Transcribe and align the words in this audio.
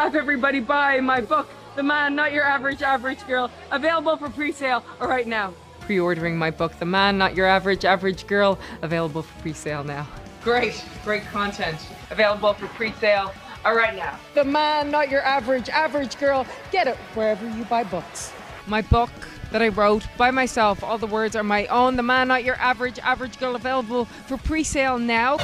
have 0.00 0.16
everybody 0.16 0.60
buy 0.60 0.98
my 1.00 1.20
book, 1.20 1.46
The 1.76 1.82
Man, 1.82 2.14
Not 2.14 2.32
Your 2.32 2.44
Average 2.44 2.80
Average 2.80 3.26
Girl, 3.26 3.50
available 3.70 4.16
for 4.16 4.30
pre 4.30 4.50
sale 4.50 4.82
right 4.98 5.26
now. 5.26 5.52
Pre 5.80 6.00
ordering 6.00 6.38
my 6.38 6.50
book, 6.50 6.78
The 6.78 6.86
Man, 6.86 7.18
Not 7.18 7.36
Your 7.36 7.46
Average 7.46 7.84
Average 7.84 8.26
Girl, 8.26 8.58
available 8.80 9.22
for 9.22 9.42
pre 9.42 9.52
sale 9.52 9.84
now. 9.84 10.08
Great, 10.42 10.82
great 11.04 11.24
content. 11.24 11.76
Available 12.10 12.54
for 12.54 12.66
pre 12.68 12.92
sale 12.92 13.30
All 13.62 13.74
right 13.74 13.94
now. 13.94 14.18
The 14.32 14.44
Man, 14.44 14.90
Not 14.90 15.10
Your 15.10 15.20
Average 15.20 15.68
Average 15.68 16.18
Girl. 16.18 16.46
Get 16.72 16.86
it 16.86 16.96
wherever 17.12 17.46
you 17.50 17.64
buy 17.64 17.84
books. 17.84 18.32
My 18.66 18.80
book 18.80 19.10
that 19.52 19.60
I 19.60 19.68
wrote 19.68 20.06
by 20.16 20.30
myself. 20.30 20.82
All 20.82 20.96
the 20.96 21.06
words 21.06 21.36
are 21.36 21.42
my 21.42 21.66
own. 21.66 21.96
The 21.96 22.02
Man, 22.02 22.28
Not 22.28 22.42
Your 22.42 22.56
Average 22.56 23.00
Average 23.00 23.38
Girl, 23.38 23.54
available 23.54 24.06
for 24.06 24.38
pre 24.38 24.64
sale 24.64 24.98
now. 24.98 25.36